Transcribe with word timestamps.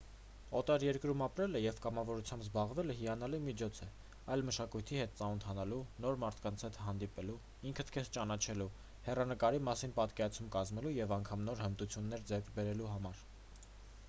օտար 0.59 0.83
երկրում 0.83 1.19
ապրելը 1.23 1.59
և 1.63 1.75
կամավորությամբ 1.81 2.43
զբաղվելը 2.45 2.93
հիանալի 3.01 3.39
միջոց 3.49 3.81
է 3.87 3.89
այլ 4.35 4.45
մշակույթի 4.47 4.97
հետ 5.01 5.13
ծանոթանալու 5.19 5.81
նոր 6.05 6.17
մարդկանց 6.23 6.65
հանդիպելու 6.87 7.37
ինքդ 7.73 7.91
քեզ 7.97 8.09
ճանաչելու 8.17 8.69
հեռանկարի 9.09 9.61
մասին 9.69 9.95
պատկերացում 9.99 10.47
կազմելու 10.57 10.95
և 10.97 11.13
անգամ 11.19 11.45
նոր 11.51 11.61
հմտություններ 11.67 12.25
ձեռք 12.33 12.49
բերելու 12.57 12.89
համար 12.95 13.23